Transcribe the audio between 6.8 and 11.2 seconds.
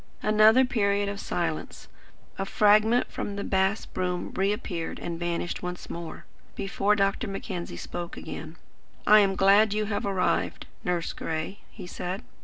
Dr. Mackenzie spoke again. "I am glad you have arrived, Nurse